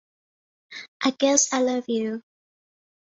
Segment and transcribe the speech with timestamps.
[1.05, 2.23] I guess I love you.